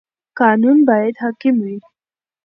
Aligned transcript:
قانون 0.39 0.77
باید 0.89 1.15
حاکم 1.23 1.55
وي. 1.65 1.77